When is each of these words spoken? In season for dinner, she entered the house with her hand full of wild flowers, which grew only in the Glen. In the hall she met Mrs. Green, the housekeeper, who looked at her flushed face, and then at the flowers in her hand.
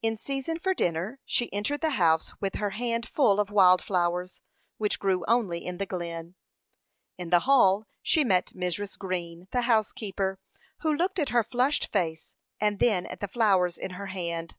In 0.00 0.16
season 0.16 0.60
for 0.60 0.74
dinner, 0.74 1.18
she 1.24 1.52
entered 1.52 1.80
the 1.80 1.90
house 1.98 2.34
with 2.40 2.54
her 2.54 2.70
hand 2.70 3.08
full 3.08 3.40
of 3.40 3.50
wild 3.50 3.82
flowers, 3.82 4.40
which 4.78 5.00
grew 5.00 5.24
only 5.26 5.66
in 5.66 5.78
the 5.78 5.86
Glen. 5.86 6.36
In 7.18 7.30
the 7.30 7.40
hall 7.40 7.88
she 8.00 8.22
met 8.22 8.52
Mrs. 8.54 8.96
Green, 8.96 9.48
the 9.50 9.62
housekeeper, 9.62 10.38
who 10.82 10.94
looked 10.94 11.18
at 11.18 11.30
her 11.30 11.42
flushed 11.42 11.90
face, 11.90 12.32
and 12.60 12.78
then 12.78 13.06
at 13.06 13.18
the 13.18 13.26
flowers 13.26 13.76
in 13.76 13.90
her 13.94 14.06
hand. 14.06 14.56